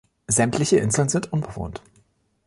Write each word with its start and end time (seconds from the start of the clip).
Sämtliche 0.27 0.77
Inseln 0.77 1.09
sind 1.09 1.31
unbewohnt. 1.31 1.83